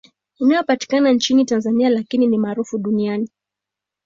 [0.39, 3.29] Inayopatikana nchini Tanzania lakini ni maarufu duniani